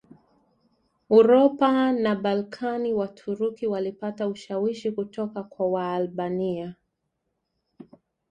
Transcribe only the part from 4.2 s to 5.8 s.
ushawishi kutoka kwa